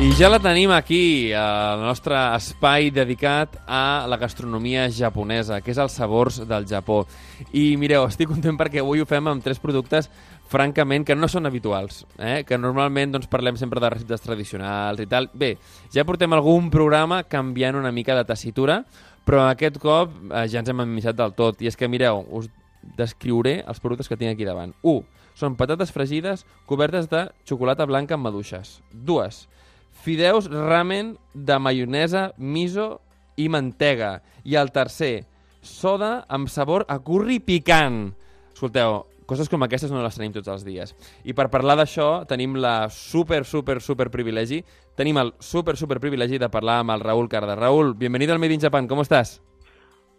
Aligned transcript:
I 0.00 0.14
ja 0.16 0.30
la 0.30 0.38
tenim 0.40 0.70
aquí, 0.72 1.28
al 1.36 1.82
nostre 1.82 2.16
espai 2.32 2.86
dedicat 2.88 3.58
a 3.68 4.06
la 4.08 4.16
gastronomia 4.16 4.86
japonesa, 4.88 5.58
que 5.60 5.74
és 5.74 5.80
els 5.82 5.92
sabors 5.92 6.38
del 6.48 6.64
Japó. 6.64 7.02
I 7.52 7.74
mireu, 7.76 8.06
estic 8.08 8.30
content 8.30 8.56
perquè 8.56 8.80
avui 8.80 9.04
ho 9.04 9.06
fem 9.10 9.28
amb 9.28 9.44
tres 9.44 9.60
productes 9.60 10.08
francament, 10.48 11.04
que 11.04 11.18
no 11.18 11.28
són 11.28 11.50
habituals, 11.50 12.06
eh? 12.16 12.46
que 12.48 12.56
normalment 12.56 13.12
doncs, 13.12 13.28
parlem 13.28 13.60
sempre 13.60 13.84
de 13.84 13.92
receptes 13.92 14.24
tradicionals 14.24 15.04
i 15.04 15.08
tal. 15.10 15.28
Bé, 15.36 15.52
ja 15.92 16.06
portem 16.08 16.32
algun 16.32 16.72
programa 16.72 17.20
canviant 17.28 17.76
una 17.76 17.92
mica 17.92 18.16
de 18.16 18.24
tessitura, 18.24 18.80
però 19.28 19.50
aquest 19.50 19.76
cop 19.84 20.16
eh, 20.30 20.48
ja 20.48 20.64
ens 20.64 20.72
hem 20.72 20.80
amissat 20.80 21.20
del 21.20 21.36
tot. 21.36 21.60
I 21.60 21.68
és 21.68 21.76
que, 21.76 21.92
mireu, 21.92 22.24
us 22.40 22.48
descriuré 22.96 23.58
els 23.68 23.84
productes 23.84 24.08
que 24.08 24.16
tinc 24.16 24.32
aquí 24.32 24.48
davant. 24.48 24.72
1. 24.80 25.04
Són 25.36 25.60
patates 25.60 25.92
fregides 25.92 26.48
cobertes 26.64 27.12
de 27.12 27.26
xocolata 27.44 27.84
blanca 27.84 28.16
amb 28.16 28.30
maduixes. 28.30 28.78
2 28.96 29.44
fideus 30.00 30.48
ramen 30.50 31.16
de 31.34 31.58
maionesa, 31.58 32.32
miso 32.36 33.00
i 33.36 33.48
mantega. 33.48 34.20
I 34.44 34.56
el 34.56 34.72
tercer, 34.72 35.26
soda 35.60 36.24
amb 36.28 36.48
sabor 36.48 36.86
a 36.88 36.98
curri 37.04 37.38
picant. 37.44 38.10
Escolteu, 38.54 39.04
coses 39.28 39.48
com 39.52 39.62
aquestes 39.62 39.92
no 39.92 40.02
les 40.02 40.16
tenim 40.16 40.32
tots 40.34 40.50
els 40.50 40.64
dies. 40.66 40.94
I 41.24 41.36
per 41.36 41.50
parlar 41.52 41.76
d'això 41.80 42.24
tenim 42.28 42.56
la 42.60 42.88
super, 42.90 43.44
super, 43.44 43.78
super 43.84 44.08
privilegi, 44.10 44.62
tenim 44.96 45.20
el 45.20 45.34
super, 45.38 45.76
super 45.76 46.00
privilegi 46.00 46.40
de 46.40 46.50
parlar 46.50 46.80
amb 46.82 46.96
el 46.96 47.04
Raúl 47.04 47.28
Carda. 47.28 47.56
Raúl, 47.56 47.94
bienvenido 47.94 48.32
al 48.32 48.40
Made 48.40 48.54
in 48.54 48.60
Japan, 48.60 48.88
¿cómo 48.88 49.02
estás? 49.02 49.40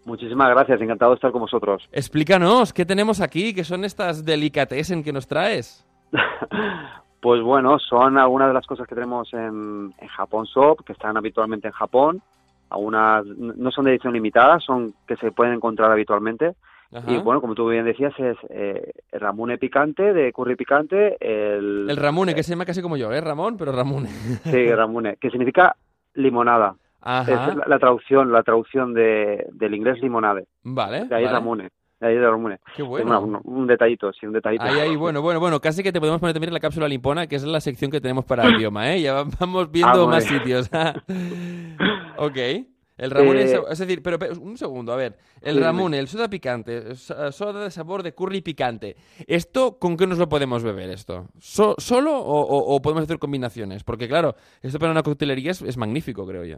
Muchísimas 0.04 0.50
gracias, 0.50 0.80
encantado 0.80 1.12
de 1.12 1.16
estar 1.16 1.30
con 1.30 1.42
vosotros. 1.42 1.88
Explícanos, 1.92 2.72
¿qué 2.72 2.84
tenemos 2.84 3.20
aquí? 3.20 3.54
¿Qué 3.54 3.62
son 3.62 3.84
estas 3.84 4.24
delicatessen 4.24 5.04
que 5.04 5.12
nos 5.12 5.28
traes? 5.28 5.86
Pues 7.22 7.40
bueno, 7.40 7.78
son 7.78 8.18
algunas 8.18 8.48
de 8.48 8.54
las 8.54 8.66
cosas 8.66 8.88
que 8.88 8.96
tenemos 8.96 9.32
en, 9.32 9.94
en 9.96 10.08
Japón 10.08 10.44
Shop, 10.44 10.84
que 10.84 10.92
están 10.92 11.16
habitualmente 11.16 11.68
en 11.68 11.72
Japón. 11.72 12.20
Algunas 12.68 13.24
no 13.24 13.70
son 13.70 13.84
de 13.84 13.92
edición 13.92 14.12
limitada, 14.12 14.58
son 14.58 14.92
que 15.06 15.14
se 15.14 15.30
pueden 15.30 15.54
encontrar 15.54 15.92
habitualmente. 15.92 16.56
Ajá. 16.92 17.08
Y 17.08 17.18
bueno, 17.18 17.40
como 17.40 17.54
tú 17.54 17.68
bien 17.68 17.84
decías, 17.84 18.12
es 18.18 18.36
eh, 18.50 18.92
el 19.12 19.20
ramune 19.20 19.56
picante, 19.56 20.12
de 20.12 20.32
curry 20.32 20.56
picante, 20.56 21.16
el... 21.20 21.88
El 21.88 21.96
Ramune, 21.96 22.34
que 22.34 22.42
se 22.42 22.50
llama 22.50 22.66
casi 22.66 22.82
como 22.82 22.96
yo, 22.96 23.12
¿eh? 23.12 23.20
Ramón, 23.20 23.56
pero 23.56 23.70
Ramune. 23.70 24.08
Sí, 24.42 24.66
ramune, 24.72 25.16
que 25.20 25.30
significa 25.30 25.76
limonada. 26.14 26.74
Ajá. 27.02 27.50
Es 27.50 27.56
la, 27.56 27.64
la 27.68 27.78
traducción, 27.78 28.32
la 28.32 28.42
traducción 28.42 28.94
de, 28.94 29.46
del 29.52 29.76
inglés 29.76 30.00
limonade. 30.02 30.46
Vale. 30.64 31.04
De 31.04 31.14
ahí 31.14 31.24
vale. 31.24 31.36
ramune, 31.36 31.70
de 32.02 32.08
ahí 32.08 32.14
de 32.16 32.28
ramune. 32.30 32.58
Qué 32.76 32.82
Bueno, 32.82 33.20
un, 33.20 33.40
un 33.44 33.66
detallito, 33.66 34.12
sí, 34.12 34.26
un 34.26 34.32
detallito. 34.32 34.64
Ahí, 34.64 34.78
ahí, 34.80 34.96
bueno, 34.96 35.22
bueno, 35.22 35.40
bueno, 35.40 35.60
casi 35.60 35.82
que 35.82 35.92
te 35.92 36.00
podemos 36.00 36.20
poner 36.20 36.34
también 36.34 36.48
en 36.50 36.54
la 36.54 36.60
cápsula 36.60 36.88
limpona, 36.88 37.26
que 37.26 37.36
es 37.36 37.44
la 37.44 37.60
sección 37.60 37.90
que 37.90 38.00
tenemos 38.00 38.24
para 38.24 38.46
el 38.46 38.56
idioma, 38.56 38.92
¿eh? 38.92 39.00
Ya 39.00 39.14
va- 39.14 39.24
vamos 39.40 39.70
viendo 39.70 40.04
Ah, 40.04 40.10
más 40.10 40.28
bien. 40.28 40.40
sitios. 40.40 40.70
ok. 42.18 42.36
El 42.98 43.10
Ramón 43.10 43.36
es, 43.38 43.52
Eh, 43.52 43.60
es 43.70 43.78
decir, 43.78 44.02
pero, 44.02 44.18
pero, 44.18 44.34
un 44.40 44.56
segundo, 44.56 44.92
a 44.92 44.96
ver. 44.96 45.16
El 45.40 45.54
Sí, 45.56 45.60
Ramón, 45.60 45.94
el 45.94 46.06
soda 46.08 46.28
picante, 46.28 46.94
so- 46.94 47.32
soda 47.32 47.64
de 47.64 47.70
sabor 47.70 48.02
de 48.02 48.12
curry 48.14 48.42
picante. 48.42 48.96
¿Esto 49.26 49.78
con 49.78 49.96
qué 49.96 50.06
nos 50.06 50.18
lo 50.18 50.28
podemos 50.28 50.62
beber 50.62 50.90
esto? 50.90 51.26
So- 51.40 51.74
¿Solo 51.78 52.16
o, 52.16 52.40
o- 52.42 52.74
o 52.76 52.82
podemos 52.82 53.02
hacer 53.04 53.18
combinaciones? 53.18 53.82
Porque 53.82 54.06
claro, 54.08 54.36
esto 54.60 54.78
para 54.78 54.92
una 54.92 55.02
coctelería 55.02 55.50
es, 55.52 55.62
es 55.62 55.76
magnífico, 55.76 56.26
creo 56.26 56.44
yo. 56.44 56.56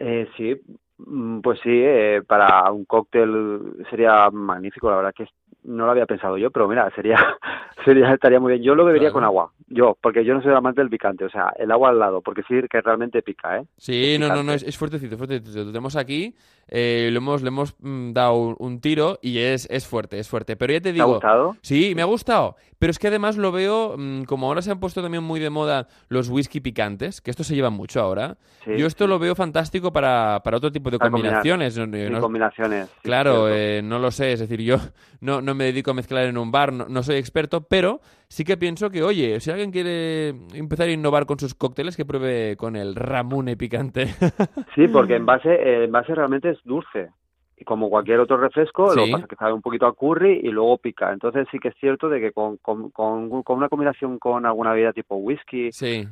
Eh, 0.00 0.28
sí, 0.36 0.54
mm, 0.98 1.40
pues 1.42 1.60
sí, 1.62 1.70
eh, 1.72 2.22
para 2.26 2.72
un 2.72 2.86
cóctel 2.86 3.84
sería 3.90 4.30
magnífico, 4.30 4.90
la 4.90 4.96
verdad 4.98 5.14
que 5.16 5.24
es- 5.24 5.30
no 5.64 5.84
lo 5.86 5.90
había 5.92 6.06
pensado 6.06 6.36
yo, 6.38 6.50
pero 6.50 6.66
mira, 6.68 6.90
sería, 6.94 7.16
sería 7.84 8.12
estaría 8.12 8.40
muy 8.40 8.52
bien. 8.52 8.62
Yo 8.64 8.74
lo 8.74 8.84
bebería 8.84 9.08
Claro. 9.08 9.14
con 9.14 9.24
agua, 9.24 9.52
yo, 9.68 9.96
porque 10.00 10.24
yo 10.24 10.34
no 10.34 10.42
soy 10.42 10.52
amante 10.54 10.80
del 10.80 10.90
picante, 10.90 11.24
o 11.24 11.30
sea, 11.30 11.52
el 11.58 11.70
agua 11.70 11.90
al 11.90 11.98
lado, 11.98 12.20
porque 12.22 12.42
sí 12.48 12.54
que 12.70 12.80
realmente 12.80 13.22
pica, 13.22 13.58
¿eh? 13.58 13.64
Sí, 13.76 14.16
no, 14.18 14.28
no, 14.28 14.42
no, 14.42 14.52
es, 14.52 14.62
es 14.62 14.76
fuertecito, 14.78 15.16
fuertecito. 15.16 15.58
Lo 15.60 15.66
tenemos 15.66 15.96
aquí, 15.96 16.34
eh, 16.68 17.08
lo 17.12 17.18
hemos, 17.18 17.42
le 17.42 17.48
hemos 17.48 17.74
mm, 17.80 18.12
dado 18.12 18.34
un, 18.34 18.56
un 18.58 18.80
tiro 18.80 19.18
y 19.22 19.38
es, 19.38 19.68
es 19.70 19.86
fuerte, 19.86 20.18
es 20.18 20.28
fuerte. 20.28 20.56
Pero 20.56 20.72
ya 20.72 20.80
te 20.80 20.84
¿Te 20.84 20.88
ha 20.90 20.92
digo, 20.94 21.06
gustado? 21.14 21.56
sí, 21.62 21.92
me 21.94 22.02
ha 22.02 22.06
gustado. 22.06 22.56
Pero 22.78 22.90
es 22.92 22.98
que 22.98 23.08
además 23.08 23.36
lo 23.36 23.52
veo, 23.52 23.96
mm, 23.98 24.22
como 24.24 24.46
ahora 24.46 24.62
se 24.62 24.70
han 24.70 24.80
puesto 24.80 25.02
también 25.02 25.22
muy 25.22 25.38
de 25.40 25.50
moda 25.50 25.86
los 26.08 26.28
whisky 26.30 26.60
picantes, 26.60 27.20
que 27.20 27.30
esto 27.30 27.44
se 27.44 27.54
lleva 27.54 27.68
mucho 27.70 28.00
ahora. 28.00 28.36
Sí, 28.64 28.72
Yo 28.76 28.86
esto 28.86 29.06
lo 29.06 29.18
veo 29.18 29.34
fantástico 29.34 29.92
para, 29.92 30.40
para 30.44 30.56
otro 30.56 30.72
tipo 30.72 30.90
de 30.90 30.98
Para 30.98 31.10
combinar. 31.10 31.42
combinaciones. 31.42 31.76
No- 31.78 31.86
no- 32.10 32.20
combinaciones. 32.20 32.88
Claro, 33.02 33.48
eh, 33.50 33.82
no 33.82 33.98
lo 33.98 34.10
sé, 34.10 34.32
es 34.32 34.40
decir, 34.40 34.60
yo 34.62 34.76
no, 35.20 35.40
no 35.42 35.49
me 35.54 35.64
dedico 35.64 35.90
a 35.90 35.94
mezclar 35.94 36.24
en 36.26 36.38
un 36.38 36.50
bar, 36.50 36.72
no, 36.72 36.86
no 36.88 37.02
soy 37.02 37.16
experto, 37.16 37.62
pero 37.62 38.00
sí 38.28 38.44
que 38.44 38.56
pienso 38.56 38.90
que, 38.90 39.02
oye, 39.02 39.40
si 39.40 39.50
alguien 39.50 39.70
quiere 39.70 40.28
empezar 40.54 40.88
a 40.88 40.92
innovar 40.92 41.26
con 41.26 41.38
sus 41.38 41.54
cócteles, 41.54 41.96
que 41.96 42.04
pruebe 42.04 42.56
con 42.56 42.76
el 42.76 42.94
Ramune 42.94 43.56
picante. 43.56 44.06
Sí, 44.74 44.86
porque 44.88 45.16
en 45.16 45.26
base, 45.26 45.52
eh, 45.52 45.84
en 45.84 45.92
base 45.92 46.14
realmente 46.14 46.50
es 46.50 46.58
dulce. 46.64 47.10
Y 47.56 47.64
como 47.64 47.90
cualquier 47.90 48.20
otro 48.20 48.38
refresco, 48.38 48.94
lo 48.94 49.04
que 49.04 49.10
pasa 49.10 49.24
es 49.24 49.28
que 49.28 49.36
sabe 49.36 49.52
un 49.52 49.60
poquito 49.60 49.86
a 49.86 49.94
curry 49.94 50.40
y 50.42 50.48
luego 50.48 50.78
pica. 50.78 51.12
Entonces 51.12 51.46
sí 51.50 51.58
que 51.58 51.68
es 51.68 51.74
cierto 51.78 52.08
de 52.08 52.20
que 52.20 52.32
con, 52.32 52.56
con, 52.58 52.90
con, 52.90 53.42
con 53.42 53.58
una 53.58 53.68
combinación 53.68 54.18
con 54.18 54.46
alguna 54.46 54.72
bebida 54.72 54.92
tipo 54.92 55.16
whisky, 55.16 55.70
sí. 55.72 56.08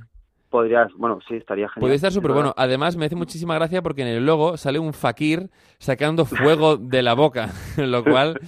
Podrías, 0.48 0.92
bueno, 0.94 1.19
sí, 1.28 1.36
estaría 1.36 1.69
genial. 1.69 1.81
Puede 1.81 1.94
estar 1.94 2.09
es 2.09 2.14
súper 2.14 2.32
bueno. 2.32 2.54
Además, 2.56 2.97
me 2.97 3.06
hace 3.06 3.16
muchísima 3.16 3.54
gracia 3.54 3.82
porque 3.82 4.03
en 4.03 4.09
el 4.09 4.26
logo 4.26 4.56
sale 4.56 4.78
un 4.78 4.92
fakir 4.92 5.50
sacando 5.78 6.25
fuego 6.25 6.76
de 6.76 7.03
la 7.03 7.14
boca, 7.14 7.50
lo 7.76 8.03
cual, 8.04 8.41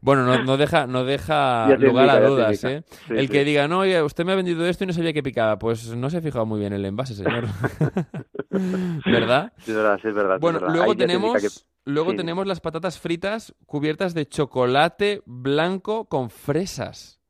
bueno, 0.00 0.24
no, 0.24 0.42
no 0.44 0.56
deja, 0.56 0.86
no 0.86 1.04
deja 1.04 1.68
lugar 1.76 2.06
indica, 2.06 2.12
a 2.12 2.20
dudas. 2.20 2.64
¿eh? 2.64 2.82
Sí, 2.88 3.14
el 3.14 3.26
sí. 3.26 3.28
que 3.28 3.44
diga, 3.44 3.68
no, 3.68 3.80
oye, 3.80 4.02
usted 4.02 4.24
me 4.24 4.32
ha 4.32 4.36
vendido 4.36 4.66
esto 4.66 4.84
y 4.84 4.86
no 4.86 4.92
sabía 4.92 5.12
que 5.12 5.22
picaba, 5.22 5.58
pues 5.58 5.94
no 5.94 6.10
se 6.10 6.18
ha 6.18 6.20
fijado 6.20 6.46
muy 6.46 6.60
bien 6.60 6.72
en 6.72 6.80
el 6.80 6.86
envase, 6.86 7.14
señor. 7.14 7.44
¿Verdad? 9.04 9.52
Sí, 9.58 9.72
es 9.72 9.76
verdad, 9.76 9.98
sí, 10.00 10.08
es 10.08 10.14
verdad. 10.14 10.38
Bueno, 10.40 10.58
es 10.58 10.62
verdad. 10.62 10.76
luego 10.76 10.92
Ahí 10.92 10.96
te 10.96 11.06
tenemos, 11.06 11.66
luego 11.84 12.14
tenemos 12.14 12.46
las 12.46 12.60
patatas 12.60 12.98
fritas 12.98 13.54
cubiertas 13.66 14.14
de 14.14 14.26
chocolate 14.26 15.22
blanco 15.26 16.06
con 16.06 16.30
fresas. 16.30 17.20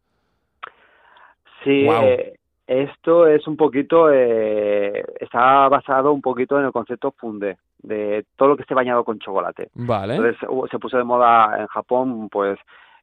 Sí, 1.64 1.86
eh, 1.88 2.37
esto 2.68 3.26
es 3.26 3.46
un 3.48 3.56
poquito, 3.56 4.12
eh, 4.12 5.02
está 5.18 5.68
basado 5.70 6.12
un 6.12 6.20
poquito 6.20 6.58
en 6.58 6.66
el 6.66 6.72
concepto 6.72 7.12
funde, 7.12 7.56
de 7.78 8.26
todo 8.36 8.50
lo 8.50 8.56
que 8.56 8.62
esté 8.62 8.74
bañado 8.74 9.04
con 9.04 9.18
chocolate. 9.18 9.70
Vale. 9.74 10.16
Entonces 10.16 10.38
se 10.70 10.78
puso 10.78 10.98
de 10.98 11.04
moda 11.04 11.56
en 11.58 11.66
Japón, 11.68 12.28
pues, 12.28 12.58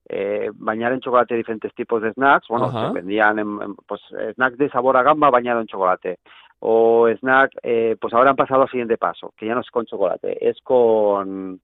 eh, 0.08 0.52
bañar 0.54 0.94
en 0.94 1.00
chocolate 1.00 1.34
diferentes 1.34 1.74
tipos 1.74 2.00
de 2.04 2.14
snacks. 2.14 2.48
Bueno, 2.48 2.66
Ajá. 2.66 2.90
se 2.90 2.94
vendían 2.94 3.40
en, 3.40 3.60
en, 3.60 3.76
pues, 3.88 4.02
snacks 4.36 4.58
de 4.60 4.70
sabor 4.70 4.98
a 4.98 5.04
gamba 5.04 5.32
bañado 5.32 5.62
en 5.62 5.68
chocolate. 5.68 6.20
O 6.60 7.08
snack, 7.10 7.58
eh, 7.64 7.96
pues 8.00 8.14
ahora 8.14 8.30
han 8.30 8.36
pasado 8.36 8.62
al 8.62 8.70
siguiente 8.70 8.98
paso, 8.98 9.34
que 9.36 9.48
ya 9.48 9.56
no 9.56 9.62
es 9.62 9.70
con 9.72 9.86
chocolate, 9.88 10.48
es 10.48 10.62
con, 10.62 11.60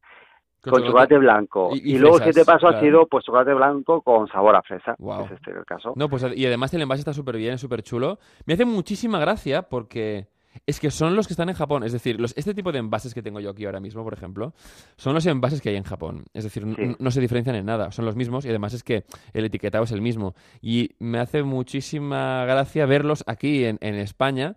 con 0.69 0.83
chocolate 0.83 1.17
blanco. 1.17 1.69
y- 1.73 1.79
y 1.91 1.95
Y, 1.95 1.97
luego 1.99 2.17
fresas, 2.17 2.33
siguiente 2.35 2.51
paso 2.51 2.67
claro. 2.67 2.77
ha 2.77 2.81
sido, 2.81 3.07
pues, 3.07 3.25
chocolate 3.25 3.53
blanco 3.53 4.01
con 4.01 4.27
sabor 4.27 4.55
a 4.55 4.61
fresa. 4.61 4.95
Guau. 4.99 5.25
Es 5.25 5.31
este 5.31 5.51
el 5.51 5.65
caso. 5.65 5.93
No, 5.95 6.07
pues 6.09 6.25
y 6.35 6.45
además 6.45 6.73
el 6.73 6.81
envase 6.81 6.99
está 6.99 7.13
súper 7.13 7.37
bien, 7.37 7.57
súper 7.57 7.81
chulo. 7.81 8.19
Me 8.45 8.53
hace 8.53 8.65
muchísima 8.65 9.19
gracia 9.19 9.63
porque 9.63 10.27
es 10.65 10.79
que 10.79 10.91
son 10.91 11.15
los 11.15 11.27
que 11.27 11.33
están 11.33 11.49
en 11.49 11.55
Japón. 11.55 11.83
Es 11.83 11.91
decir, 11.93 12.19
los, 12.19 12.33
este 12.37 12.53
tipo 12.53 12.71
de 12.71 12.79
envases 12.79 13.13
que 13.13 13.21
tengo 13.21 13.39
yo 13.39 13.49
aquí 13.51 13.65
ahora 13.65 13.79
mismo, 13.79 14.03
por 14.03 14.13
ejemplo, 14.13 14.53
son 14.97 15.13
los 15.13 15.25
envases 15.25 15.61
que 15.61 15.69
hay 15.69 15.75
en 15.75 15.83
Japón. 15.83 16.25
Es 16.33 16.43
decir, 16.43 16.63
Sí. 16.75 16.95
no 16.99 17.11
se 17.11 17.21
diferencian 17.21 17.55
en 17.55 17.65
nada, 17.65 17.91
son 17.91 18.05
los 18.05 18.15
mismos 18.15 18.45
y 18.45 18.49
además 18.49 18.73
es 18.73 18.83
que 18.83 19.03
el 19.33 19.45
etiquetado 19.45 19.83
es 19.83 19.91
el 19.91 20.01
mismo. 20.01 20.35
Y 20.61 20.91
me 20.99 21.19
hace 21.19 21.43
muchísima 21.43 22.45
gracia 22.45 22.85
verlos 22.85 23.23
aquí 23.27 23.63
en, 23.65 23.77
en 23.81 23.95
España, 23.95 24.55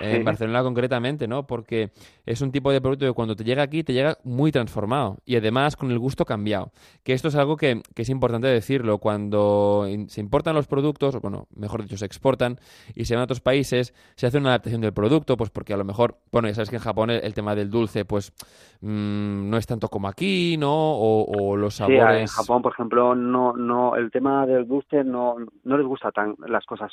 en. 0.00 0.24
Barcelona 0.24 0.62
concretamente, 0.62 1.28
¿no? 1.28 1.46
Porque 1.46 1.92
es 2.26 2.40
un 2.40 2.50
tipo 2.50 2.72
de 2.72 2.80
producto 2.80 3.06
que 3.06 3.12
cuando 3.12 3.36
te 3.36 3.44
llega 3.44 3.62
aquí 3.62 3.84
te 3.84 3.92
llega 3.92 4.18
muy 4.24 4.50
transformado 4.50 5.18
y 5.24 5.36
además 5.36 5.76
con 5.76 5.90
el 5.92 5.98
gusto 5.98 6.24
cambiado. 6.24 6.72
Que 7.04 7.12
esto 7.12 7.28
es 7.28 7.36
algo 7.36 7.56
que, 7.56 7.80
que 7.94 8.02
es 8.02 8.08
importante 8.08 8.48
decirlo. 8.48 8.98
Cuando 8.98 9.86
in- 9.88 10.08
se 10.08 10.20
importan 10.20 10.54
los 10.56 10.66
productos, 10.66 11.14
o 11.14 11.20
bueno, 11.20 11.46
mejor 11.54 11.82
dicho, 11.82 11.96
se 11.96 12.04
exportan 12.06 12.58
y 12.94 13.04
se 13.04 13.14
van 13.14 13.20
a 13.20 13.24
otros 13.24 13.40
países, 13.40 13.94
se 14.16 14.26
hace 14.26 14.38
una 14.38 14.48
adaptación 14.50 14.80
del 14.80 14.92
producto, 14.92 15.35
pues 15.36 15.50
porque 15.50 15.72
a 15.74 15.76
lo 15.76 15.84
mejor, 15.84 16.16
bueno, 16.32 16.48
ya 16.48 16.54
sabes 16.54 16.70
que 16.70 16.76
en 16.76 16.82
Japón 16.82 17.10
el, 17.10 17.22
el 17.24 17.34
tema 17.34 17.54
del 17.54 17.70
dulce, 17.70 18.04
pues 18.04 18.32
mm, 18.80 19.50
no 19.50 19.56
es 19.56 19.66
tanto 19.66 19.88
como 19.88 20.08
aquí, 20.08 20.56
¿no? 20.58 20.72
O, 20.72 21.24
o 21.24 21.56
los 21.56 21.74
Sí, 21.74 21.84
en 21.84 21.98
sabores. 22.00 22.32
Japón, 22.32 22.62
por 22.62 22.72
ejemplo, 22.72 23.14
no, 23.14 23.52
no, 23.52 23.96
el 23.96 24.10
tema 24.10 24.46
del 24.46 24.66
dulce 24.66 25.04
no, 25.04 25.36
no 25.64 25.76
les 25.76 25.86
gusta 25.86 26.10
tan 26.12 26.34
las 26.46 26.64
cosas 26.64 26.92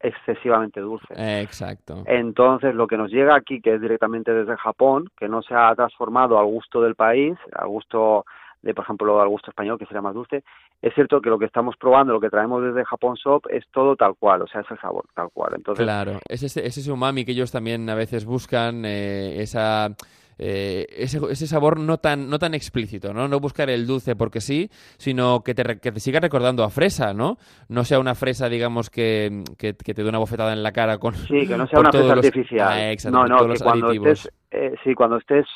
excesivamente 0.00 0.80
dulces. 0.80 1.16
Exacto. 1.18 2.02
Entonces, 2.06 2.74
lo 2.74 2.86
que 2.86 2.96
nos 2.96 3.10
llega 3.10 3.34
aquí, 3.34 3.60
que 3.60 3.74
es 3.74 3.80
directamente 3.80 4.32
desde 4.32 4.56
Japón, 4.56 5.08
que 5.16 5.28
no 5.28 5.42
se 5.42 5.54
ha 5.54 5.74
transformado 5.74 6.38
al 6.38 6.46
gusto 6.46 6.82
del 6.82 6.94
país, 6.94 7.34
al 7.54 7.68
gusto 7.68 8.24
de, 8.66 8.74
por 8.74 8.84
ejemplo, 8.84 9.20
al 9.20 9.28
gusto 9.28 9.50
español, 9.50 9.78
que 9.78 9.86
sería 9.86 10.02
más 10.02 10.14
dulce, 10.14 10.42
es 10.82 10.92
cierto 10.94 11.20
que 11.20 11.30
lo 11.30 11.38
que 11.38 11.44
estamos 11.44 11.76
probando, 11.76 12.12
lo 12.12 12.20
que 12.20 12.30
traemos 12.30 12.62
desde 12.62 12.84
Japón 12.84 13.14
Shop, 13.14 13.46
es 13.48 13.64
todo 13.72 13.94
tal 13.94 14.16
cual, 14.16 14.42
o 14.42 14.46
sea, 14.46 14.62
es 14.62 14.70
el 14.70 14.78
sabor 14.80 15.06
tal 15.14 15.28
cual. 15.32 15.52
Entonces, 15.54 15.84
Claro, 15.84 16.18
es 16.28 16.42
ese, 16.42 16.66
es 16.66 16.76
ese 16.76 16.90
umami 16.90 17.24
que 17.24 17.32
ellos 17.32 17.52
también 17.52 17.88
a 17.88 17.94
veces 17.94 18.24
buscan, 18.24 18.84
eh, 18.84 19.40
esa 19.40 19.90
eh, 20.38 20.86
ese, 20.90 21.18
ese, 21.30 21.46
sabor 21.46 21.78
no 21.78 21.98
tan, 21.98 22.28
no 22.28 22.38
tan 22.38 22.52
explícito, 22.52 23.14
¿no? 23.14 23.26
No 23.26 23.40
buscar 23.40 23.70
el 23.70 23.86
dulce 23.86 24.16
porque 24.16 24.40
sí, 24.40 24.68
sino 24.98 25.42
que 25.42 25.54
te, 25.54 25.78
que 25.78 25.92
te 25.92 26.00
siga 26.00 26.20
recordando 26.20 26.62
a 26.62 26.68
fresa, 26.68 27.14
¿no? 27.14 27.38
No 27.68 27.84
sea 27.84 27.98
una 28.00 28.14
fresa, 28.14 28.48
digamos, 28.48 28.90
que, 28.90 29.44
que, 29.56 29.72
te 29.72 29.94
dé 29.94 30.08
una 30.08 30.18
bofetada 30.18 30.52
en 30.52 30.62
la 30.62 30.72
cara 30.72 30.98
con... 30.98 31.14
Sí, 31.14 31.46
que 31.46 31.56
no 31.56 31.66
sea 31.66 31.80
una 31.80 31.90
fresa 31.90 32.12
artificial. 32.12 32.68
Ah, 32.68 32.92
exacto, 32.92 33.18
no, 33.18 33.26
no, 33.26 33.50
que 33.50 33.60
cuando 33.60 33.92
estés, 33.92 34.30
eh, 34.50 34.74
sí, 34.84 34.94
cuando 34.94 35.16
estés 35.16 35.46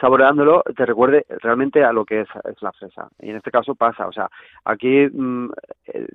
saboreándolo 0.00 0.62
te 0.76 0.86
recuerde 0.86 1.24
realmente 1.42 1.84
a 1.84 1.92
lo 1.92 2.04
que 2.04 2.20
es, 2.20 2.28
es, 2.44 2.60
la 2.62 2.72
fresa. 2.72 3.08
Y 3.20 3.30
en 3.30 3.36
este 3.36 3.50
caso 3.50 3.74
pasa, 3.74 4.06
o 4.06 4.12
sea, 4.12 4.28
aquí 4.64 5.06
mmm, 5.12 5.48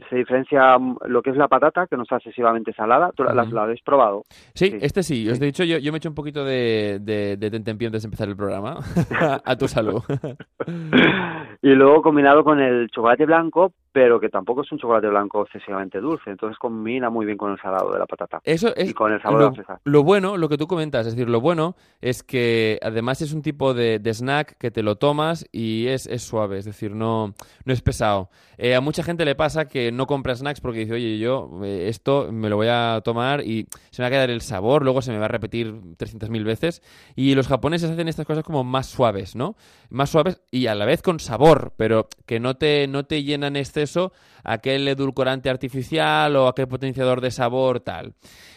se 0.10 0.16
diferencia 0.16 0.78
lo 1.06 1.22
que 1.22 1.32
es 1.32 1.38
la 1.38 1.48
patata, 1.48 1.88
que 1.88 1.98
no 1.98 2.04
está 2.04 2.18
excesivamente 2.18 2.74
salada. 2.74 3.12
¿Tú 3.16 3.24
uh 3.24 3.28
-huh. 3.28 3.34
la, 3.34 3.46
la, 3.46 3.64
habéis 3.64 3.82
probado? 3.82 4.24
Sí, 4.54 4.72
sí. 4.72 4.78
este 4.82 5.04
sí. 5.04 5.30
Os 5.30 5.42
he 5.42 5.46
dicho, 5.46 5.64
yo, 5.64 5.78
yo 5.78 5.92
me 5.92 5.98
he 5.98 6.00
hecho 6.00 6.10
un 6.10 6.16
poquito 6.16 6.46
de, 6.46 7.00
de, 7.02 7.38
de 7.38 7.52
tentempié 7.52 7.88
antes 7.88 8.04
de 8.04 8.08
empezar 8.08 8.28
el 8.28 8.36
programa. 8.36 8.78
a 9.46 9.56
tu 9.56 9.68
salud. 9.68 10.02
y 11.62 11.70
luego 11.70 12.02
combinado 12.02 12.44
con 12.44 12.60
el 12.60 12.90
chocolate 12.90 13.26
blanco, 13.26 13.74
pero 13.92 14.20
que 14.20 14.30
tampoco 14.30 14.62
es 14.62 14.72
un 14.72 14.80
chocolate 14.80 15.08
blanco 15.08 15.44
excesivamente 15.44 16.00
dulce, 16.00 16.30
entonces 16.30 16.58
combina 16.58 17.10
muy 17.10 17.26
bien 17.26 17.38
con 17.38 17.52
el 17.52 17.60
salado 17.60 17.92
de 17.92 18.00
la 18.00 18.06
patata 18.06 18.40
Eso 18.44 18.74
es 18.76 18.90
y 18.90 18.94
con 18.94 19.12
el 19.12 19.22
sabor 19.22 19.40
lo, 19.40 19.46
de 19.46 19.50
la 19.50 19.56
fresa. 19.56 19.82
Lo 19.84 20.04
bueno, 20.04 20.38
lo 20.38 20.50
que 20.50 20.58
tú 20.58 20.68
comentas, 20.68 21.06
es 21.08 21.16
decir, 21.16 21.30
lo 21.30 21.42
bueno 21.42 21.76
es 22.00 22.24
que 22.24 22.80
además 22.82 23.22
es 23.22 23.34
un 23.34 23.42
tipo 23.42 23.71
de, 23.74 24.00
snack 24.14 24.58
que 24.58 24.72
te 24.72 24.84
lo 24.84 24.98
tomas 24.98 25.46
y 25.52 25.88
es, 25.88 26.08
es, 26.08 26.24
suave, 26.24 26.58
es 26.58 26.66
decir, 26.66 26.94
no, 26.94 27.34
no 27.66 27.74
es 27.74 27.82
pesado. 27.82 28.30
Eh, 28.58 28.76
a 28.76 28.82
mucha 28.82 29.02
gente 29.02 29.26
le 29.26 29.34
pasa 29.34 29.66
que 29.66 29.92
no 29.92 30.06
compra 30.06 30.36
snacks 30.36 30.62
porque 30.62 30.82
dice, 30.82 30.94
oye, 30.94 31.18
yo 31.18 31.50
eh, 31.64 31.88
esto 31.88 32.32
me 32.32 32.50
lo 32.50 32.58
voy 32.58 32.68
a 32.70 33.02
tomar 33.04 33.42
y 33.42 33.68
se 33.90 34.02
me 34.02 34.04
va 34.04 34.08
a 34.08 34.12
quedar 34.12 34.30
el 34.30 34.42
sabor, 34.42 34.84
luego 34.84 35.02
se 35.02 35.12
me 35.12 35.18
va 35.18 35.26
a 35.26 35.30
repetir 35.30 35.74
300.000 35.98 36.44
veces. 36.44 36.82
Y 37.16 37.34
los 37.34 37.48
japoneses 37.48 37.90
hacen 37.90 38.08
estas 38.08 38.26
cosas 38.26 38.44
como 38.44 38.64
más 38.64 38.88
suaves, 38.88 39.36
¿no? 39.36 39.56
Más 39.90 40.12
suaves 40.12 40.42
y 40.52 40.68
a 40.68 40.76
la 40.76 40.86
vez 40.86 41.02
con 41.02 41.20
sabor, 41.20 41.74
pero 41.78 42.08
que 42.26 42.40
no 42.40 42.56
te, 42.56 42.88
no 42.88 43.06
te 43.06 43.24
llenan 43.24 43.56
exceso 43.56 44.14
aquel 44.44 44.88
edulcorante 44.88 45.50
artificial 45.50 46.36
o 46.36 46.48
aquel 46.48 46.68
potenciador 46.68 47.22
de 47.22 47.32
sabor, 47.32 47.80
tal. 47.80 48.14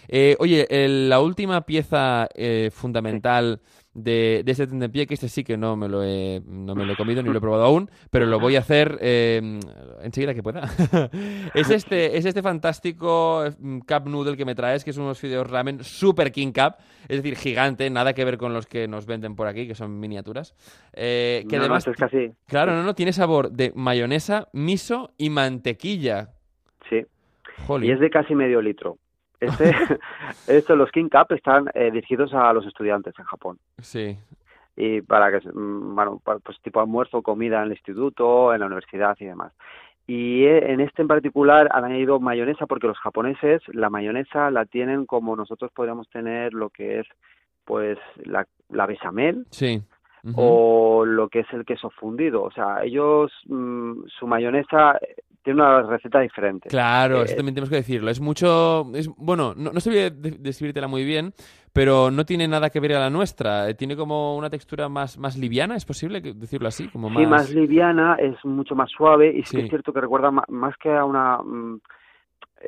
Eh, 0.08 0.36
oye, 0.38 0.66
la 0.68 1.20
última 1.20 1.62
pieza 1.62 2.28
fundamental 2.72 3.60
de, 3.94 4.42
de 4.44 4.52
este 4.52 4.66
tentempié, 4.66 5.06
que 5.06 5.14
este 5.14 5.28
sí 5.28 5.44
que 5.44 5.56
no 5.56 5.76
me 5.76 5.88
lo 5.88 6.02
he, 6.02 6.42
no 6.46 6.74
me 6.74 6.84
lo 6.84 6.92
he 6.92 6.96
comido 6.96 7.22
ni 7.22 7.30
lo 7.30 7.38
he 7.38 7.40
probado 7.40 7.64
aún, 7.64 7.90
pero 8.10 8.26
lo 8.26 8.40
voy 8.40 8.56
a 8.56 8.58
hacer 8.60 8.98
eh, 9.00 9.60
enseguida 10.02 10.34
que 10.34 10.42
pueda. 10.42 10.62
es, 11.54 11.70
este, 11.70 12.16
es 12.16 12.24
este 12.24 12.42
fantástico 12.42 13.44
cup 13.86 14.06
noodle 14.06 14.36
que 14.36 14.44
me 14.44 14.54
traes, 14.54 14.84
que 14.84 14.92
son 14.92 15.04
unos 15.04 15.18
fideos 15.18 15.48
ramen 15.48 15.82
super 15.82 16.32
king 16.32 16.52
cup, 16.52 16.76
es 17.08 17.22
decir, 17.22 17.36
gigante, 17.36 17.88
nada 17.90 18.12
que 18.12 18.24
ver 18.24 18.36
con 18.36 18.52
los 18.52 18.66
que 18.66 18.88
nos 18.88 19.06
venden 19.06 19.36
por 19.36 19.46
aquí, 19.46 19.66
que 19.66 19.74
son 19.74 19.98
miniaturas. 19.98 20.54
Eh, 20.92 21.44
que 21.48 21.56
no, 21.56 21.62
además, 21.62 21.86
no, 21.86 21.92
es 21.92 21.98
casi... 21.98 22.32
Claro, 22.46 22.72
no, 22.72 22.82
no, 22.82 22.94
tiene 22.94 23.12
sabor 23.12 23.50
de 23.50 23.72
mayonesa, 23.74 24.48
miso 24.52 25.12
y 25.16 25.30
mantequilla. 25.30 26.30
Sí. 26.88 27.02
Jolly. 27.66 27.88
Y 27.88 27.92
es 27.92 28.00
de 28.00 28.10
casi 28.10 28.34
medio 28.34 28.60
litro. 28.60 28.98
Este, 29.40 29.74
esto, 30.48 30.76
los 30.76 30.90
King 30.90 31.08
Cup 31.08 31.34
están 31.34 31.70
eh, 31.74 31.90
dirigidos 31.90 32.32
a 32.34 32.52
los 32.52 32.66
estudiantes 32.66 33.14
en 33.18 33.24
Japón. 33.24 33.58
Sí. 33.78 34.18
Y 34.76 35.02
para 35.02 35.30
que, 35.30 35.48
bueno, 35.52 36.20
pues 36.24 36.60
tipo 36.62 36.80
almuerzo, 36.80 37.22
comida 37.22 37.58
en 37.58 37.64
el 37.64 37.70
instituto, 37.72 38.52
en 38.52 38.60
la 38.60 38.66
universidad 38.66 39.16
y 39.20 39.26
demás. 39.26 39.52
Y 40.06 40.44
en 40.44 40.80
este 40.80 41.00
en 41.00 41.08
particular 41.08 41.68
han 41.72 41.84
añadido 41.84 42.20
mayonesa 42.20 42.66
porque 42.66 42.86
los 42.86 42.98
japoneses 42.98 43.62
la 43.68 43.88
mayonesa 43.88 44.50
la 44.50 44.66
tienen 44.66 45.06
como 45.06 45.34
nosotros 45.34 45.70
podríamos 45.72 46.10
tener 46.10 46.52
lo 46.52 46.68
que 46.68 47.00
es 47.00 47.06
pues 47.64 47.98
la, 48.24 48.46
la 48.68 48.86
bechamel. 48.86 49.46
Sí. 49.50 49.82
Uh 50.22 50.28
-huh. 50.28 50.34
o 50.36 51.04
lo 51.04 51.28
que 51.28 51.40
es 51.40 51.52
el 51.52 51.66
queso 51.66 51.90
fundido. 51.90 52.42
O 52.42 52.50
sea, 52.50 52.82
ellos, 52.82 53.30
mmm, 53.46 54.04
su 54.18 54.26
mayonesa 54.26 54.98
tiene 55.44 55.60
una 55.60 55.82
receta 55.82 56.20
diferente. 56.20 56.68
Claro, 56.68 57.20
eh, 57.20 57.24
eso 57.24 57.36
también 57.36 57.54
tenemos 57.54 57.68
que 57.70 57.76
decirlo. 57.76 58.10
Es 58.10 58.20
mucho, 58.20 58.90
es 58.94 59.08
bueno, 59.16 59.54
no, 59.54 59.72
no 59.72 59.80
sé 59.80 60.10
describírtela 60.10 60.88
muy 60.88 61.04
bien, 61.04 61.34
pero 61.72 62.10
no 62.10 62.24
tiene 62.24 62.48
nada 62.48 62.70
que 62.70 62.80
ver 62.80 62.94
a 62.94 63.00
la 63.00 63.10
nuestra. 63.10 63.68
Eh, 63.68 63.74
tiene 63.74 63.94
como 63.94 64.36
una 64.36 64.48
textura 64.48 64.88
más, 64.88 65.18
más 65.18 65.36
liviana, 65.36 65.76
¿es 65.76 65.84
posible 65.84 66.20
decirlo 66.20 66.68
así? 66.68 66.88
Como 66.88 67.10
más... 67.10 67.22
Sí, 67.22 67.26
más 67.26 67.50
liviana, 67.50 68.16
es 68.18 68.42
mucho 68.44 68.74
más 68.74 68.90
suave 68.90 69.28
y 69.28 69.42
sí, 69.42 69.58
sí 69.58 69.60
es 69.60 69.68
cierto 69.68 69.92
que 69.92 70.00
recuerda 70.00 70.30
más, 70.30 70.48
más 70.48 70.74
que 70.78 70.90
a 70.90 71.04
una... 71.04 71.38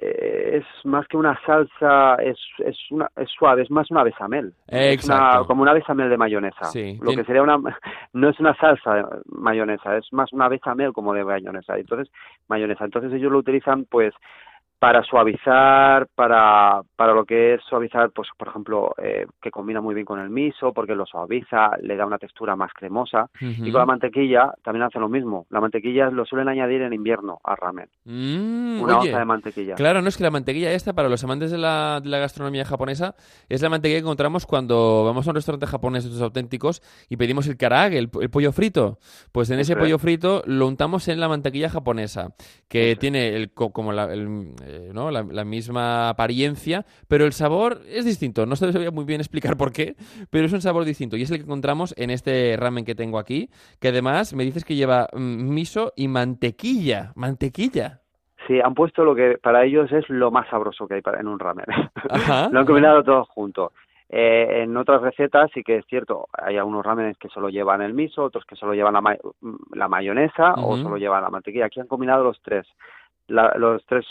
Mmm, 0.00 0.56
es 0.56 0.64
más 0.84 1.06
que 1.08 1.16
una 1.16 1.38
salsa, 1.44 2.16
es, 2.16 2.38
es, 2.58 2.76
una, 2.90 3.10
es 3.16 3.28
suave, 3.30 3.62
es 3.62 3.70
más 3.70 3.90
una 3.90 4.02
bechamel. 4.02 4.52
Eh, 4.68 4.94
es 4.94 5.04
una, 5.04 5.42
como 5.46 5.62
una 5.62 5.72
bechamel 5.72 6.08
de 6.08 6.16
mayonesa. 6.16 6.64
Sí. 6.66 6.98
Lo 7.02 7.12
que 7.12 7.24
sería 7.24 7.42
una, 7.42 7.56
no 8.12 8.28
es 8.28 8.40
una 8.40 8.54
salsa 8.54 8.94
de 8.94 9.04
mayonesa, 9.26 9.96
es 9.96 10.12
más 10.12 10.32
una 10.32 10.48
bechamel 10.48 10.92
como 10.92 11.12
de 11.12 11.24
mayonesa. 11.24 11.76
Entonces, 11.78 12.12
mayonesa. 12.48 12.84
Entonces 12.84 13.12
ellos 13.12 13.32
lo 13.32 13.38
utilizan 13.38 13.84
pues 13.84 14.14
para 14.78 15.02
suavizar, 15.04 16.06
para, 16.14 16.82
para 16.96 17.14
lo 17.14 17.24
que 17.24 17.54
es 17.54 17.62
suavizar, 17.68 18.10
pues 18.10 18.28
por 18.36 18.48
ejemplo, 18.48 18.94
eh, 19.02 19.26
que 19.40 19.50
combina 19.50 19.80
muy 19.80 19.94
bien 19.94 20.04
con 20.04 20.20
el 20.20 20.28
miso, 20.28 20.72
porque 20.72 20.94
lo 20.94 21.06
suaviza, 21.06 21.70
le 21.80 21.96
da 21.96 22.04
una 22.04 22.18
textura 22.18 22.56
más 22.56 22.72
cremosa. 22.74 23.30
Uh 23.40 23.44
-huh. 23.44 23.68
Y 23.68 23.72
con 23.72 23.80
la 23.80 23.86
mantequilla 23.86 24.52
también 24.62 24.84
hace 24.84 24.98
lo 24.98 25.08
mismo. 25.08 25.46
La 25.50 25.60
mantequilla 25.60 26.10
lo 26.10 26.24
suelen 26.24 26.48
añadir 26.48 26.82
en 26.82 26.92
invierno 26.92 27.38
al 27.42 27.56
ramen. 27.56 27.88
Mm, 28.04 28.82
una 28.82 28.98
oye, 28.98 29.08
onza 29.08 29.18
de 29.18 29.24
mantequilla. 29.24 29.74
Claro, 29.76 30.02
no 30.02 30.08
es 30.08 30.16
que 30.16 30.24
la 30.24 30.30
mantequilla 30.30 30.72
esta, 30.72 30.92
para 30.92 31.08
los 31.08 31.24
amantes 31.24 31.50
de 31.50 31.58
la, 31.58 32.00
de 32.02 32.08
la 32.08 32.18
gastronomía 32.18 32.64
japonesa, 32.64 33.14
es 33.48 33.62
la 33.62 33.70
mantequilla 33.70 33.98
que 34.00 34.04
encontramos 34.04 34.46
cuando 34.46 35.04
vamos 35.04 35.26
a 35.26 35.30
un 35.30 35.36
restaurante 35.36 35.66
japonés 35.66 36.04
de 36.04 36.10
estos 36.10 36.22
auténticos 36.22 36.82
y 37.08 37.16
pedimos 37.16 37.48
el 37.48 37.56
karaage, 37.56 37.98
el, 37.98 38.10
el 38.20 38.30
pollo 38.30 38.52
frito. 38.52 38.98
Pues 39.32 39.50
en 39.50 39.58
ese 39.58 39.74
pollo 39.74 39.98
frito 39.98 40.42
lo 40.46 40.66
untamos 40.66 41.08
en 41.08 41.18
la 41.18 41.28
mantequilla 41.28 41.70
japonesa, 41.70 42.34
que 42.68 42.96
tiene 42.96 43.34
el, 43.36 43.52
como 43.52 43.92
la, 43.92 44.12
el, 44.12 44.52
eh, 44.76 44.90
¿no? 44.92 45.10
La, 45.10 45.22
la, 45.22 45.44
misma 45.44 46.10
apariencia, 46.10 46.84
pero 47.08 47.24
el 47.24 47.32
sabor 47.32 47.80
es 47.88 48.04
distinto. 48.04 48.46
No 48.46 48.56
se 48.56 48.70
sabía 48.72 48.90
muy 48.90 49.04
bien 49.04 49.20
explicar 49.20 49.56
por 49.56 49.72
qué, 49.72 49.96
pero 50.30 50.46
es 50.46 50.52
un 50.52 50.60
sabor 50.60 50.84
distinto. 50.84 51.16
Y 51.16 51.22
es 51.22 51.30
el 51.30 51.38
que 51.38 51.44
encontramos 51.44 51.94
en 51.96 52.10
este 52.10 52.56
ramen 52.58 52.84
que 52.84 52.94
tengo 52.94 53.18
aquí, 53.18 53.48
que 53.80 53.88
además 53.88 54.34
me 54.34 54.44
dices 54.44 54.64
que 54.64 54.74
lleva 54.74 55.08
mm, 55.12 55.54
miso 55.54 55.92
y 55.96 56.08
mantequilla. 56.08 57.12
Mantequilla. 57.14 58.00
Sí, 58.46 58.60
han 58.60 58.74
puesto 58.74 59.04
lo 59.04 59.14
que 59.14 59.38
para 59.42 59.64
ellos 59.64 59.90
es 59.90 60.08
lo 60.08 60.30
más 60.30 60.48
sabroso 60.48 60.86
que 60.86 60.94
hay 60.94 61.02
para, 61.02 61.20
en 61.20 61.26
un 61.26 61.38
ramen. 61.38 61.66
Ajá, 62.10 62.48
lo 62.52 62.60
han 62.60 62.66
combinado 62.66 63.02
todo 63.02 63.24
junto. 63.24 63.72
Eh, 64.08 64.62
en 64.62 64.76
otras 64.76 65.02
recetas 65.02 65.50
sí 65.52 65.64
que 65.64 65.78
es 65.78 65.86
cierto, 65.86 66.28
hay 66.32 66.56
algunos 66.56 66.86
ramenes 66.86 67.18
que 67.18 67.28
solo 67.28 67.48
llevan 67.48 67.82
el 67.82 67.92
miso, 67.92 68.22
otros 68.22 68.44
que 68.44 68.54
solo 68.54 68.72
llevan 68.72 68.94
la, 68.94 69.00
ma 69.00 69.16
la 69.72 69.88
mayonesa 69.88 70.52
uh 70.52 70.58
-huh. 70.58 70.64
o 70.64 70.76
solo 70.76 70.96
llevan 70.96 71.22
la 71.22 71.30
mantequilla. 71.30 71.66
Aquí 71.66 71.80
han 71.80 71.88
combinado 71.88 72.22
los 72.22 72.40
tres 72.40 72.66
la, 73.28 73.54
los 73.56 73.84
tres 73.86 74.04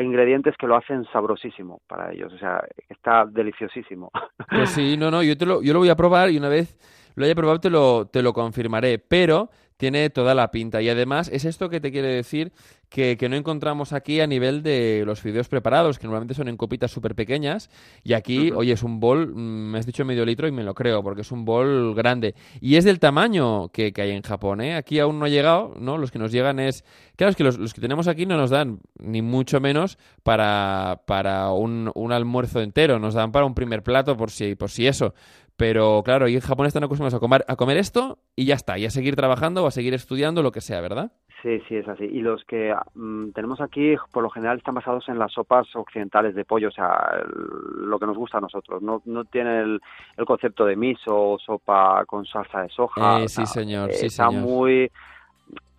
ingredientes 0.00 0.54
que 0.56 0.66
lo 0.66 0.76
hacen 0.76 1.04
sabrosísimo 1.12 1.80
para 1.86 2.12
ellos, 2.12 2.32
o 2.32 2.38
sea, 2.38 2.62
está 2.88 3.24
deliciosísimo. 3.26 4.10
Pues 4.48 4.70
sí, 4.70 4.96
no, 4.96 5.10
no, 5.10 5.22
yo, 5.22 5.36
te 5.36 5.46
lo, 5.46 5.62
yo 5.62 5.72
lo 5.72 5.78
voy 5.78 5.90
a 5.90 5.94
probar 5.94 6.30
y 6.30 6.36
una 6.36 6.48
vez 6.48 6.76
lo 7.14 7.24
haya 7.24 7.34
probado 7.36 7.60
te 7.60 7.70
lo, 7.70 8.06
te 8.06 8.22
lo 8.22 8.32
confirmaré, 8.32 8.98
pero 8.98 9.48
tiene 9.80 10.10
toda 10.10 10.34
la 10.34 10.50
pinta. 10.50 10.82
Y 10.82 10.90
además 10.90 11.30
es 11.32 11.46
esto 11.46 11.70
que 11.70 11.80
te 11.80 11.90
quiere 11.90 12.08
decir 12.08 12.52
que, 12.90 13.16
que 13.16 13.28
no 13.30 13.36
encontramos 13.36 13.94
aquí 13.94 14.20
a 14.20 14.26
nivel 14.26 14.62
de 14.62 15.04
los 15.06 15.20
fideos 15.20 15.48
preparados, 15.48 15.98
que 15.98 16.06
normalmente 16.06 16.34
son 16.34 16.48
en 16.48 16.58
copitas 16.58 16.90
súper 16.90 17.14
pequeñas. 17.14 17.70
Y 18.04 18.12
aquí, 18.12 18.50
uh 18.50 18.54
-huh. 18.54 18.58
oye, 18.58 18.72
es 18.74 18.82
un 18.82 19.00
bol, 19.00 19.34
me 19.34 19.78
has 19.78 19.86
dicho 19.86 20.04
medio 20.04 20.26
litro 20.26 20.46
y 20.46 20.52
me 20.52 20.64
lo 20.64 20.74
creo, 20.74 21.02
porque 21.02 21.22
es 21.22 21.32
un 21.32 21.46
bol 21.46 21.94
grande. 21.94 22.34
Y 22.60 22.76
es 22.76 22.84
del 22.84 22.98
tamaño 22.98 23.68
que, 23.68 23.92
que 23.92 24.02
hay 24.02 24.10
en 24.10 24.22
Japón, 24.22 24.60
¿eh? 24.60 24.74
Aquí 24.74 24.98
aún 24.98 25.18
no 25.18 25.24
ha 25.24 25.28
llegado, 25.30 25.74
¿no? 25.80 25.96
Los 25.96 26.10
que 26.10 26.18
nos 26.18 26.30
llegan 26.30 26.58
es... 26.58 26.84
Claro, 27.16 27.30
es 27.30 27.36
que 27.36 27.44
los, 27.44 27.58
los 27.58 27.72
que 27.72 27.80
tenemos 27.80 28.06
aquí 28.06 28.26
no 28.26 28.36
nos 28.36 28.50
dan 28.50 28.80
ni 28.98 29.22
mucho 29.22 29.60
menos 29.60 29.96
para, 30.22 31.00
para 31.06 31.52
un, 31.52 31.90
un 31.94 32.12
almuerzo 32.12 32.60
entero, 32.60 32.98
nos 32.98 33.14
dan 33.14 33.32
para 33.32 33.46
un 33.46 33.54
primer 33.54 33.82
plato 33.82 34.16
por 34.16 34.30
si, 34.30 34.56
por 34.56 34.70
si 34.70 34.86
eso. 34.86 35.14
Pero 35.60 36.02
claro, 36.02 36.26
y 36.26 36.34
en 36.36 36.40
Japón 36.40 36.64
están 36.64 36.84
acostumbrados 36.84 37.14
a 37.14 37.20
comer, 37.20 37.44
a 37.46 37.54
comer 37.54 37.76
esto 37.76 38.16
y 38.34 38.46
ya 38.46 38.54
está, 38.54 38.78
y 38.78 38.86
a 38.86 38.90
seguir 38.90 39.14
trabajando 39.14 39.62
o 39.62 39.66
a 39.66 39.70
seguir 39.70 39.92
estudiando, 39.92 40.42
lo 40.42 40.52
que 40.52 40.62
sea, 40.62 40.80
¿verdad? 40.80 41.12
Sí, 41.42 41.60
sí, 41.68 41.76
es 41.76 41.86
así. 41.86 42.04
Y 42.04 42.22
los 42.22 42.42
que 42.44 42.74
mmm, 42.94 43.30
tenemos 43.32 43.60
aquí, 43.60 43.94
por 44.10 44.22
lo 44.22 44.30
general, 44.30 44.56
están 44.56 44.74
basados 44.74 45.06
en 45.10 45.18
las 45.18 45.32
sopas 45.32 45.66
occidentales 45.76 46.34
de 46.34 46.46
pollo, 46.46 46.68
o 46.68 46.70
sea, 46.70 47.12
el, 47.14 47.90
lo 47.90 47.98
que 47.98 48.06
nos 48.06 48.16
gusta 48.16 48.38
a 48.38 48.40
nosotros. 48.40 48.80
No, 48.80 49.02
no 49.04 49.24
tiene 49.26 49.60
el, 49.60 49.80
el 50.16 50.24
concepto 50.24 50.64
de 50.64 50.76
miso 50.76 51.14
o 51.14 51.38
sopa 51.38 52.04
con 52.06 52.24
salsa 52.24 52.62
de 52.62 52.70
soja. 52.70 53.20
Eh, 53.20 53.28
sí, 53.28 53.44
señor, 53.44 53.90
eh, 53.90 53.94
sí, 53.94 54.06
está 54.06 54.28
señor. 54.30 54.42
muy 54.42 54.90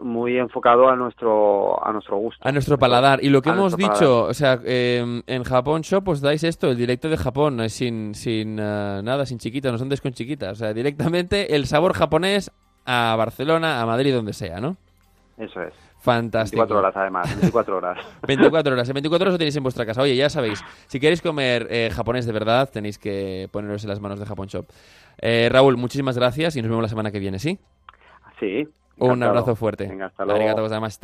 muy 0.01 0.37
enfocado 0.37 0.89
a 0.89 0.95
nuestro 0.95 1.85
a 1.85 1.91
nuestro 1.91 2.17
gusto. 2.17 2.47
A 2.47 2.51
nuestro 2.51 2.77
paladar. 2.77 3.23
Y 3.23 3.29
lo 3.29 3.41
que 3.41 3.49
a 3.49 3.53
hemos 3.53 3.77
dicho, 3.77 3.91
paladar. 3.99 4.29
o 4.29 4.33
sea, 4.33 4.59
eh, 4.65 5.21
en 5.25 5.43
Japón 5.43 5.81
Shop 5.81 6.07
os 6.07 6.21
dais 6.21 6.43
esto, 6.43 6.71
el 6.71 6.77
directo 6.77 7.09
de 7.09 7.17
Japón, 7.17 7.61
eh, 7.61 7.69
sin, 7.69 8.15
sin 8.15 8.59
uh, 8.59 9.01
nada, 9.01 9.25
sin 9.25 9.37
chiquitas, 9.37 9.71
no 9.71 9.77
son 9.77 9.89
con 10.01 10.13
chiquitas. 10.13 10.53
O 10.53 10.55
sea, 10.55 10.73
directamente 10.73 11.55
el 11.55 11.65
sabor 11.65 11.93
japonés 11.93 12.51
a 12.85 13.15
Barcelona, 13.17 13.81
a 13.81 13.85
Madrid, 13.85 14.13
donde 14.13 14.33
sea, 14.33 14.59
¿no? 14.59 14.77
Eso 15.37 15.61
es. 15.61 15.73
Fantástico. 16.01 16.61
24 16.61 16.79
horas 16.79 16.97
además, 16.97 17.35
24 17.35 17.77
horas. 17.77 17.97
24 18.27 18.73
horas. 18.73 18.89
En 18.89 18.93
24 18.93 19.23
horas 19.23 19.33
lo 19.33 19.37
tenéis 19.37 19.55
en 19.55 19.63
vuestra 19.63 19.85
casa. 19.85 20.01
Oye, 20.01 20.15
ya 20.15 20.29
sabéis, 20.29 20.63
si 20.87 20.99
queréis 20.99 21.21
comer 21.21 21.67
eh, 21.69 21.91
japonés 21.93 22.25
de 22.25 22.31
verdad, 22.31 22.69
tenéis 22.71 22.97
que 22.97 23.47
poneros 23.51 23.83
en 23.83 23.89
las 23.89 23.99
manos 23.99 24.19
de 24.19 24.25
Japón 24.25 24.47
Shop. 24.47 24.65
Eh, 25.19 25.47
Raúl, 25.51 25.77
muchísimas 25.77 26.17
gracias 26.17 26.55
y 26.55 26.61
nos 26.61 26.69
vemos 26.69 26.81
la 26.81 26.89
semana 26.89 27.11
que 27.11 27.19
viene, 27.19 27.37
¿sí? 27.37 27.59
Sí. 28.39 28.67
Un 29.01 29.23
abrazo 29.23 29.55
fuerte. 29.55 29.87
Venga, 29.87 30.07
hasta 30.07 30.25
luego. 30.25 30.39
Arigato 30.39 30.61
gozaimasu. 30.61 30.99